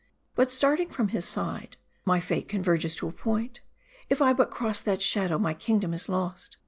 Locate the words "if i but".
4.09-4.49